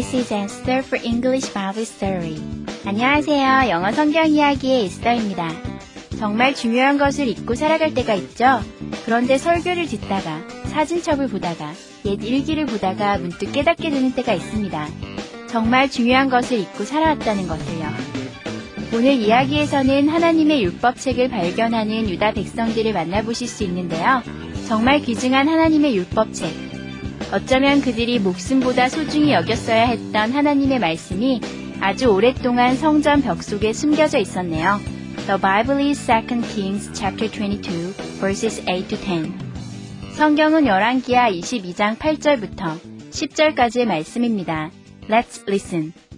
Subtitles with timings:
[0.00, 2.40] Is Esther for English Bible Story.
[2.86, 3.68] 안녕하세요.
[3.68, 5.50] 영어 성경 이야기의 에스더입니다.
[6.18, 8.62] 정말 중요한 것을 잊고 살아갈 때가 있죠.
[9.04, 11.74] 그런데 설교를 듣다가 사진첩을 보다가
[12.06, 14.88] 옛 일기를 보다가 문득 깨닫게 되는 때가 있습니다.
[15.48, 17.86] 정말 중요한 것을 잊고 살아왔다는 것을요.
[18.94, 24.22] 오늘 이야기에서는 하나님의 율법책을 발견하는 유다 백성들을 만나보실 수 있는데요.
[24.66, 26.69] 정말 귀중한 하나님의 율법책.
[27.32, 31.40] 어쩌면 그들이 목숨보다 소중히 여겼어야 했던 하나님의 말씀이
[31.80, 34.80] 아주 오랫동안 성전 벽 속에 숨겨져 있었네요.
[35.26, 39.32] The Bible is 2 Kings chapter 22 verses 8 to 10.
[40.16, 42.78] 성경은 열왕기하 22장 8절부터
[43.10, 44.70] 10절까지의 말씀입니다.
[45.08, 46.09] Let's listen.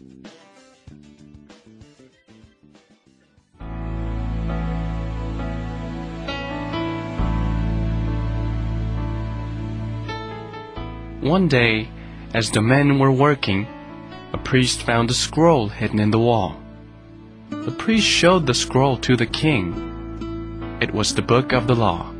[11.22, 11.90] One day,
[12.34, 13.68] as the men were working,
[14.34, 16.56] a priest found a scroll hidden in the wall.
[17.50, 20.78] The priest showed the scroll to the king.
[20.82, 22.14] It was the book of the law.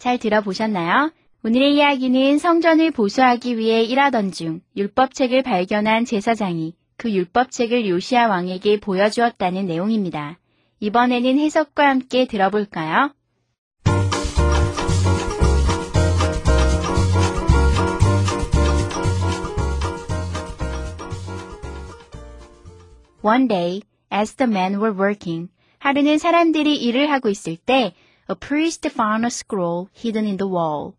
[0.00, 1.12] 잘 들어보셨나요?
[1.47, 9.67] 오늘의 이야기는 성전을 보수하기 위해 일하던 중 율법책을 발견한 제사장이 그 율법책을 요시아 왕에게 보여주었다는
[9.67, 10.39] 내용입니다.
[10.79, 13.13] 이번에는 해석과 함께 들어볼까요?
[23.21, 23.81] One day,
[24.11, 27.93] as the men were working, 하루는 사람들이 일을 하고 있을 때
[28.31, 30.93] A priest found a scroll hidden in the wall.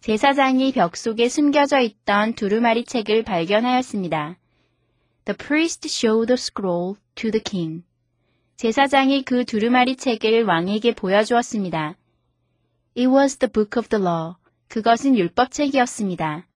[0.00, 4.38] 제사장이 벽 속에 숨겨져 있던 두루마리 책을 발견하였습니다.
[5.26, 7.84] The priest showed the scroll to the king.
[8.56, 11.96] 제사장이 그 두루마리 책을 왕에게 보여주었습니다.
[12.96, 14.36] It was the book of the law.
[14.68, 16.46] 그것은 율법책이었습니다.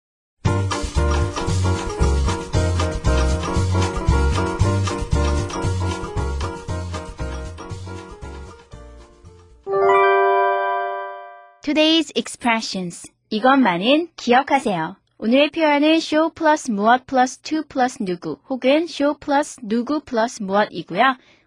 [11.63, 13.14] Today's expressions.
[13.35, 14.95] 이것만은 기억하세요.
[15.19, 21.03] 오늘의 표현은 show 플러스 무엇 플러스 to 플러스 누구 혹은 show 플러스 누구 플러스 무엇이고요.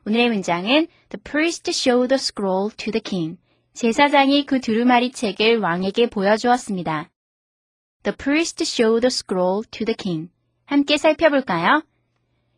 [0.06, 3.38] 오늘의 문장은 The priest showed the scroll to the king.
[3.72, 7.10] 제사장이 그 두루마리 책을 왕에게 보여주었습니다.
[8.04, 10.30] The priest showed the scroll to the king.
[10.66, 11.84] 함께 살펴볼까요?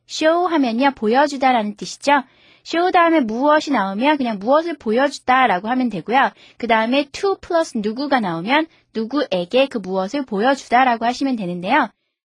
[0.09, 2.23] show 하면요, 보여주다라는 뜻이죠.
[2.69, 6.29] Show 다음에 무엇이 나오면 그냥 무엇을 보여주다 라고 하면 되고요.
[6.57, 11.89] 그 다음에 to 플러스 누구가 나오면 누구에게 그 무엇을 보여주다 라고 하시면 되는데요.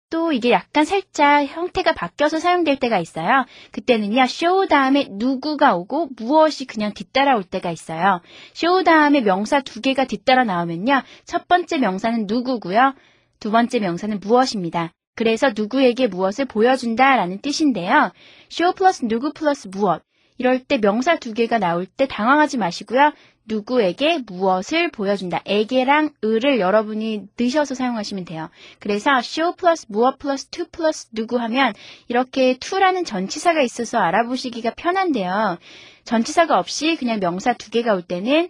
[0.09, 3.44] 또 이게 약간 살짝 형태가 바뀌어서 사용될 때가 있어요.
[3.72, 8.22] 그때는요, show 다음에 누구가 오고 무엇이 그냥 뒤따라올 때가 있어요.
[8.56, 12.94] show 다음에 명사 두 개가 뒤따라 나오면요, 첫 번째 명사는 누구고요.
[13.38, 14.93] 두 번째 명사는 무엇입니다.
[15.14, 18.12] 그래서 누구에게 무엇을 보여준다 라는 뜻인데요.
[18.50, 20.03] show 플러스 누구 플러스 무엇.
[20.42, 23.12] 이럴 때 명사 두 개가 나올 때 당황하지 마시고요.
[23.44, 25.41] 누구에게 무엇을 보여준다.
[25.44, 28.50] 에게랑 을을 여러분이 넣으셔서 사용하시면 돼요.
[28.81, 31.75] 그래서 show 플러스 무엇 플러스 to 플러스 누구 하면
[32.08, 35.58] 이렇게 to라는 전치사가 있어서 알아보시기가 편한데요.
[36.02, 38.48] 전치사가 없이 그냥 명사 두 개가 올 때는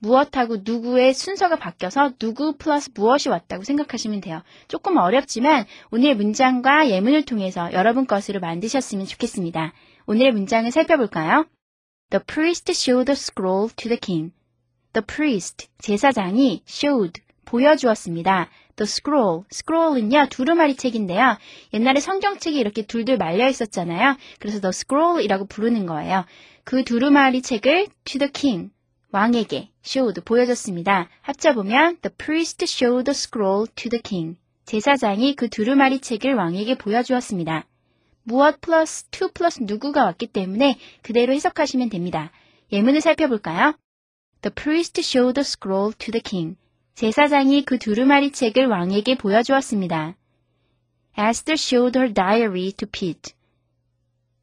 [0.00, 4.42] 무엇하고 누구의 순서가 바뀌어서 누구 플러스 무엇이 왔다고 생각하시면 돼요.
[4.68, 9.72] 조금 어렵지만 오늘 문장과 예문을 통해서 여러분 것으로 만드셨으면 좋겠습니다.
[10.06, 11.46] 오늘의 문장을 살펴볼까요?
[12.10, 14.32] The priest showed the scroll to the king.
[14.92, 18.48] The priest, 제사장이 showed, 보여주었습니다.
[18.76, 21.38] The scroll, scroll은요, 두루마리 책인데요.
[21.72, 24.16] 옛날에 성경책이 이렇게 둘둘 말려 있었잖아요.
[24.38, 26.24] 그래서 the scroll이라고 부르는 거예요.
[26.64, 28.70] 그 두루마리 책을 to the king,
[29.10, 31.08] 왕에게 showed, 보여줬습니다.
[31.20, 34.38] 합쳐보면 the priest showed the scroll to the king.
[34.64, 37.66] 제사장이 그 두루마리 책을 왕에게 보여주었습니다.
[38.24, 42.30] 무엇 플러스 to 플러스 누구가 왔기 때문에 그대로 해석하시면 됩니다.
[42.70, 43.74] 예문을 살펴볼까요?
[44.42, 46.56] The priest showed the scroll to the king.
[46.94, 50.16] 제사장이 그 두루마리 책을 왕에게 보여주었습니다.
[51.18, 53.34] Esther showed her diary to Pete.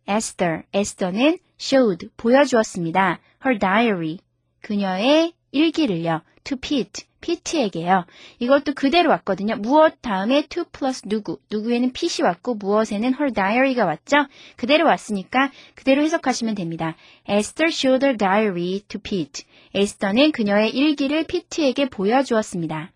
[0.08, 3.20] Esther, 에스더는 showed, 보여주었습니다.
[3.46, 4.20] her diary,
[4.62, 6.22] 그녀의 일기를요.
[6.44, 8.06] to Pete, Pete에게요.
[8.40, 9.56] 이것도 그대로 왔거든요.
[9.58, 14.18] 무엇 다음에 to plus 누구, 누구에는 Pete이 왔고 무엇에는 her diary가 왔죠.
[14.56, 16.96] 그대로 왔으니까 그대로 해석하시면 됩니다.
[17.30, 19.46] Esther showed her diary to Pete.
[19.76, 22.92] 에스더는 그녀의 일기를 피트에게 보여주었습니다.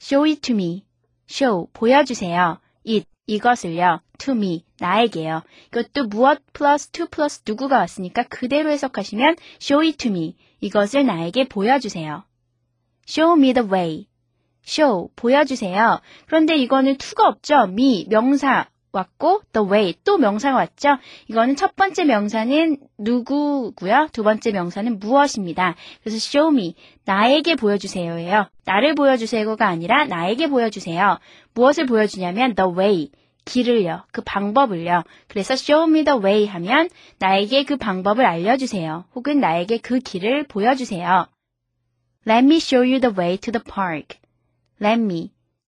[0.00, 0.84] Show it to me.
[1.30, 2.58] Show, 보여주세요.
[2.86, 4.00] it, 이것을요.
[4.18, 5.42] to me, 나에게요.
[5.68, 10.34] 이것도 무엇 플러스 to 플러스 누구가 왔으니까 그대로 해석하시면 show it to me.
[10.60, 12.24] 이것을 나에게 보여주세요.
[13.08, 14.06] show me the way.
[14.66, 16.00] show, 보여주세요.
[16.26, 17.64] 그런데 이거는 to가 없죠.
[17.68, 20.98] me, 명사 왔고 the way, 또 명사가 왔죠.
[21.28, 24.08] 이거는 첫 번째 명사는 누구고요.
[24.12, 25.74] 두 번째 명사는 무엇입니다.
[26.02, 28.48] 그래서 show me, 나에게 보여주세요예요.
[28.64, 31.18] 나를 보여주세요가 아니라 나에게 보여주세요.
[31.54, 33.10] 무엇을 보여주냐면 the way,
[33.48, 34.04] 길을요.
[34.12, 35.02] 그 방법을요.
[35.26, 39.06] 그래서 show me the way 하면 나에게 그 방법을 알려주세요.
[39.14, 41.26] 혹은 나에게 그 길을 보여주세요.
[42.28, 44.18] Let me show you the way to the park.
[44.82, 45.32] Let me.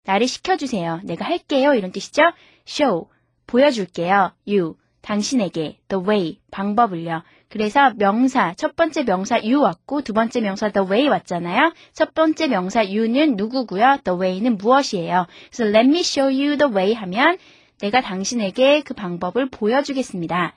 [0.04, 1.00] 나를 시켜주세요.
[1.04, 1.74] 내가 할게요.
[1.74, 2.32] 이런 뜻이죠.
[2.66, 3.06] show.
[3.46, 4.32] 보여줄게요.
[4.48, 4.74] you.
[5.02, 6.40] 당신에게 the way.
[6.50, 7.22] 방법을요.
[7.50, 11.72] 그래서 명사, 첫 번째 명사 you 왔고 두 번째 명사 the way 왔잖아요.
[11.92, 13.98] 첫 번째 명사 you는 누구고요.
[14.04, 15.26] the way는 무엇이에요.
[15.50, 17.38] 그래서 let me show you the way 하면
[17.80, 20.54] 내가 당신에게 그 방법을 보여주겠습니다.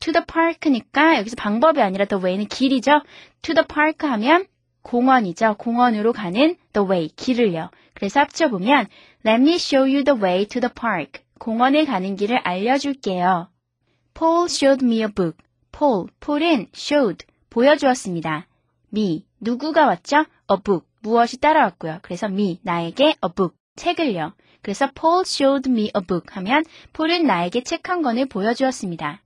[0.00, 3.02] to the park니까 여기서 방법이 아니라 the way는 길이죠.
[3.42, 4.46] to the park 하면
[4.82, 5.56] 공원이죠.
[5.58, 7.70] 공원으로 가는 the way, 길을요.
[7.94, 8.86] 그래서 합쳐보면
[9.26, 11.22] let me show you the way to the park.
[11.38, 13.48] 공원에 가는 길을 알려줄게요.
[14.14, 15.36] Paul showed me a book.
[15.72, 18.46] Paul, Paul은 showed, 보여주었습니다.
[18.94, 20.18] me, 누구가 왔죠?
[20.50, 21.98] a book, 무엇이 따라왔고요.
[22.02, 24.32] 그래서 me, 나에게 a book, 책을요.
[24.66, 29.22] 그래서 Paul showed me a book 하면 폴은 나에게 책 한 권을 보여주었습니다.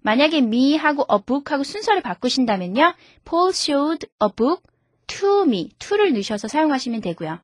[0.00, 2.94] 만약에 me 하고 a book 하고 순서를 바꾸신다면요.
[3.26, 4.62] Paul showed a book
[5.06, 7.40] to me, to를 넣으셔서 사용하시면 되고요.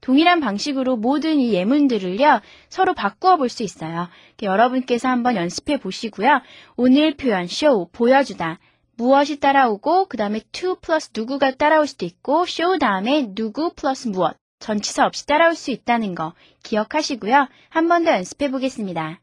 [0.00, 4.08] 동일한 방식으로 모든 이 예문들을요, 서로 바꾸어 볼 수 있어요.
[4.42, 6.40] 여러분께서 한번 연습해 보시고요.
[6.74, 8.58] 오늘 표현 show, 보여주다.
[8.96, 14.36] 무엇이 따라오고, 그 다음에 to 플러스 누구가 따라올 수도 있고, show 다음에 누구 플러스 무엇.
[14.59, 16.33] 전치사 없이 따라올 수 있다는 거
[16.63, 17.47] 기억하시고요.
[17.69, 19.19] 한 번 더 연습해 보겠습니다.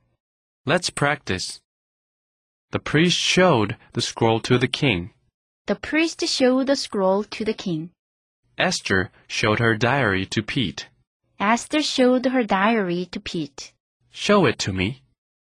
[0.66, 1.60] Let's practice.
[2.70, 5.10] The priest showed the scroll to the king.
[5.66, 7.90] The priest showed the scroll to the king.
[8.56, 10.88] Esther showed her diary to Pete.
[11.40, 13.72] Esther showed her diary to Pete.
[14.10, 15.02] Show it to me.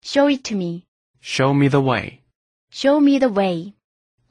[0.03, 0.85] Show it to me.
[1.21, 2.21] Show me the way.
[2.71, 3.73] Show me the way.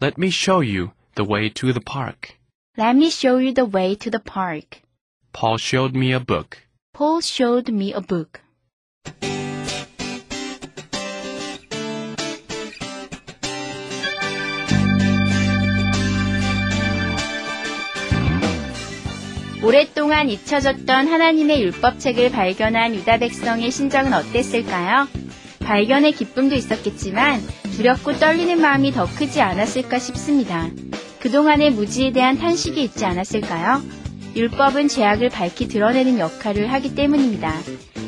[0.00, 2.36] Let me show you the way to the park.
[2.76, 4.80] Let me show you the way to the park.
[5.33, 6.59] Paul showed me a book.
[6.93, 8.39] Paul showed me a book.
[19.63, 25.07] 오랫동안 잊혀졌던 하나님의 율법책을 발견한 유다 백성의 심정은 어땠을까요?
[25.61, 27.41] 발견의 기쁨도 있었겠지만
[27.75, 30.69] 두렵고 떨리는 마음이 더 크지 않았을까 싶습니다.
[31.19, 34.02] 그동안의 무지에 대한 탄식이 있지 않았을까요?
[34.35, 37.53] 율법은 죄악을 밝히 드러내는 역할을 하기 때문입니다.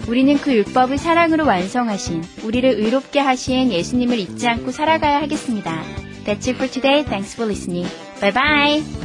[0.07, 5.81] 우리는 그 율법을 사랑으로 완성하신, 우리를 의롭게 하신 예수님을 잊지 않고 살아가야 하겠습니다.
[6.25, 7.03] That's it for today.
[7.03, 7.89] Thanks for listening.
[8.19, 9.04] Bye bye.